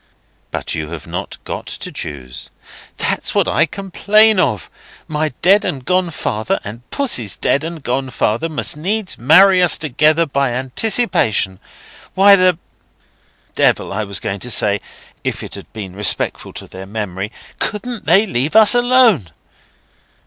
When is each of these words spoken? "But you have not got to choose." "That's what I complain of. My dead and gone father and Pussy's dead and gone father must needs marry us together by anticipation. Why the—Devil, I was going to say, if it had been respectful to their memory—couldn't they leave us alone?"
"But 0.49 0.73
you 0.73 0.89
have 0.89 1.05
not 1.05 1.37
got 1.43 1.67
to 1.67 1.91
choose." 1.91 2.49
"That's 2.97 3.35
what 3.35 3.47
I 3.47 3.67
complain 3.67 4.39
of. 4.39 4.67
My 5.07 5.29
dead 5.43 5.63
and 5.63 5.85
gone 5.85 6.09
father 6.09 6.59
and 6.63 6.81
Pussy's 6.89 7.37
dead 7.37 7.63
and 7.63 7.83
gone 7.83 8.09
father 8.09 8.49
must 8.49 8.75
needs 8.75 9.19
marry 9.19 9.61
us 9.61 9.77
together 9.77 10.25
by 10.25 10.53
anticipation. 10.53 11.59
Why 12.15 12.35
the—Devil, 12.35 13.93
I 13.93 14.03
was 14.03 14.19
going 14.19 14.39
to 14.39 14.49
say, 14.49 14.81
if 15.23 15.43
it 15.43 15.53
had 15.53 15.71
been 15.71 15.95
respectful 15.95 16.51
to 16.53 16.65
their 16.65 16.87
memory—couldn't 16.87 18.07
they 18.07 18.25
leave 18.25 18.55
us 18.55 18.73
alone?" 18.73 19.29